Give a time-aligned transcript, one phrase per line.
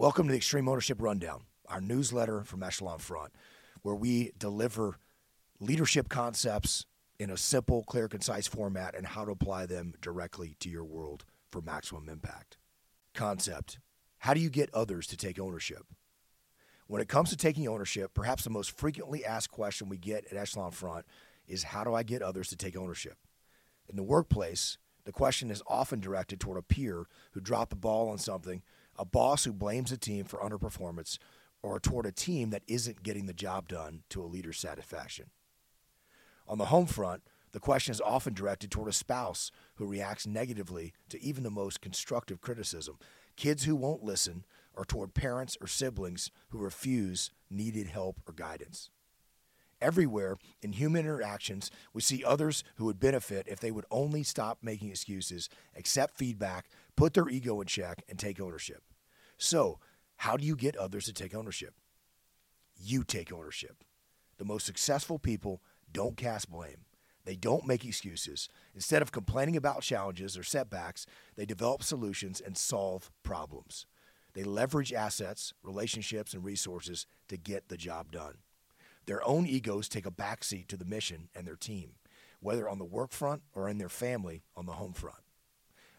[0.00, 3.34] Welcome to the Extreme Ownership Rundown, our newsletter from Echelon Front,
[3.82, 4.96] where we deliver
[5.60, 6.86] leadership concepts
[7.18, 11.26] in a simple, clear, concise format and how to apply them directly to your world
[11.52, 12.56] for maximum impact.
[13.12, 13.78] Concept
[14.20, 15.82] How do you get others to take ownership?
[16.86, 20.38] When it comes to taking ownership, perhaps the most frequently asked question we get at
[20.38, 21.04] Echelon Front
[21.46, 23.18] is how do I get others to take ownership?
[23.86, 28.08] In the workplace, the question is often directed toward a peer who dropped the ball
[28.08, 28.62] on something,
[28.98, 31.18] a boss who blames a team for underperformance,
[31.62, 35.30] or toward a team that isn't getting the job done to a leader's satisfaction.
[36.48, 40.92] On the home front, the question is often directed toward a spouse who reacts negatively
[41.08, 42.98] to even the most constructive criticism,
[43.36, 48.90] kids who won't listen, or toward parents or siblings who refuse needed help or guidance.
[49.80, 54.58] Everywhere in human interactions, we see others who would benefit if they would only stop
[54.62, 56.66] making excuses, accept feedback,
[56.96, 58.82] put their ego in check, and take ownership.
[59.38, 59.78] So,
[60.16, 61.74] how do you get others to take ownership?
[62.76, 63.84] You take ownership.
[64.38, 66.84] The most successful people don't cast blame.
[67.24, 68.48] They don't make excuses.
[68.74, 73.86] Instead of complaining about challenges or setbacks, they develop solutions and solve problems.
[74.34, 78.38] They leverage assets, relationships, and resources to get the job done.
[79.06, 81.92] Their own egos take a backseat to the mission and their team,
[82.40, 85.18] whether on the work front or in their family on the home front.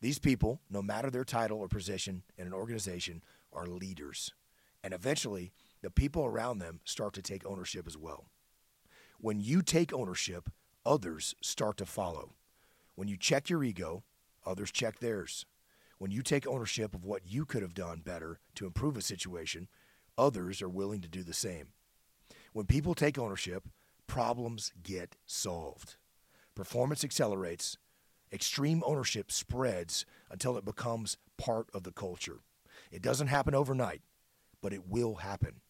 [0.00, 4.32] These people, no matter their title or position in an organization, are leaders.
[4.84, 8.26] And eventually, the people around them start to take ownership as well.
[9.18, 10.50] When you take ownership,
[10.84, 12.32] others start to follow.
[12.94, 14.04] When you check your ego,
[14.44, 15.46] others check theirs.
[15.98, 19.68] When you take ownership of what you could have done better to improve a situation,
[20.18, 21.68] others are willing to do the same.
[22.52, 23.68] When people take ownership,
[24.06, 25.96] problems get solved.
[26.54, 27.76] Performance accelerates,
[28.32, 32.40] extreme ownership spreads until it becomes part of the culture.
[32.90, 34.02] It doesn't happen overnight,
[34.60, 35.60] but it will happen.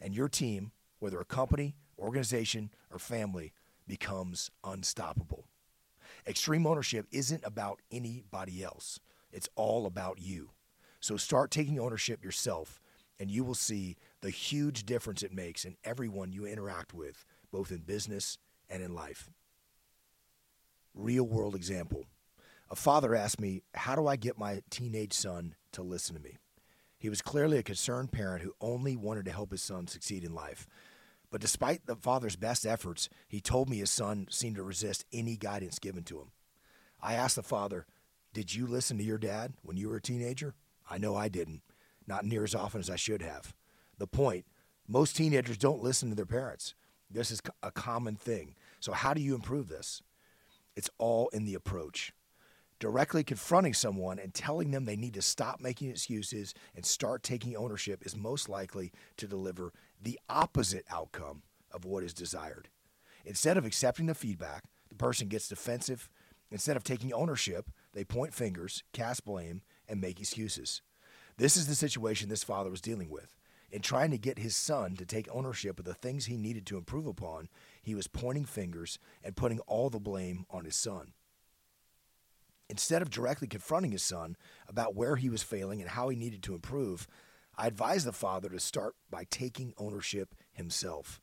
[0.00, 3.52] And your team, whether a company, organization, or family,
[3.86, 5.46] becomes unstoppable.
[6.26, 9.00] Extreme ownership isn't about anybody else,
[9.32, 10.50] it's all about you.
[11.00, 12.80] So start taking ownership yourself,
[13.18, 17.72] and you will see the huge difference it makes in everyone you interact with, both
[17.72, 19.30] in business and in life.
[20.94, 22.04] Real world example.
[22.70, 26.38] A father asked me, How do I get my teenage son to listen to me?
[26.98, 30.34] He was clearly a concerned parent who only wanted to help his son succeed in
[30.34, 30.66] life.
[31.30, 35.36] But despite the father's best efforts, he told me his son seemed to resist any
[35.36, 36.30] guidance given to him.
[37.02, 37.86] I asked the father,
[38.32, 40.54] Did you listen to your dad when you were a teenager?
[40.88, 41.62] I know I didn't,
[42.06, 43.54] not near as often as I should have.
[43.98, 44.44] The point
[44.86, 46.74] most teenagers don't listen to their parents.
[47.10, 48.54] This is a common thing.
[48.80, 50.02] So, how do you improve this?
[50.76, 52.12] It's all in the approach.
[52.78, 57.56] Directly confronting someone and telling them they need to stop making excuses and start taking
[57.56, 59.72] ownership is most likely to deliver
[60.02, 62.68] the opposite outcome of what is desired.
[63.24, 66.10] Instead of accepting the feedback, the person gets defensive.
[66.50, 70.82] Instead of taking ownership, they point fingers, cast blame, and make excuses.
[71.36, 73.36] This is the situation this father was dealing with.
[73.72, 76.76] In trying to get his son to take ownership of the things he needed to
[76.76, 77.48] improve upon,
[77.80, 81.14] he was pointing fingers and putting all the blame on his son.
[82.68, 84.36] Instead of directly confronting his son
[84.68, 87.08] about where he was failing and how he needed to improve,
[87.56, 91.22] I advised the father to start by taking ownership himself.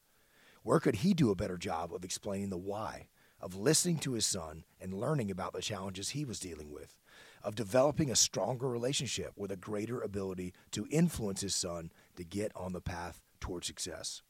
[0.64, 4.26] Where could he do a better job of explaining the why, of listening to his
[4.26, 6.98] son and learning about the challenges he was dealing with,
[7.44, 12.52] of developing a stronger relationship with a greater ability to influence his son to get
[12.56, 14.22] on the path toward success?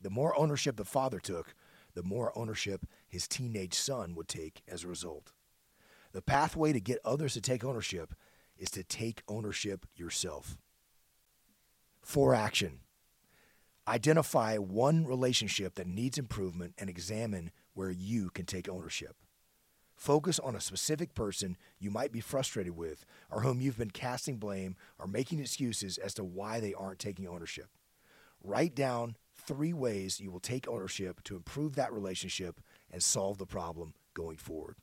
[0.00, 1.54] The more ownership the father took,
[1.94, 5.32] the more ownership his teenage son would take as a result.
[6.12, 8.14] The pathway to get others to take ownership
[8.58, 10.58] is to take ownership yourself
[12.02, 12.80] for action.
[13.88, 19.16] Identify one relationship that needs improvement and examine where you can take ownership.
[20.02, 24.36] Focus on a specific person you might be frustrated with or whom you've been casting
[24.36, 27.68] blame or making excuses as to why they aren't taking ownership.
[28.42, 32.60] Write down three ways you will take ownership to improve that relationship
[32.90, 34.74] and solve the problem going forward.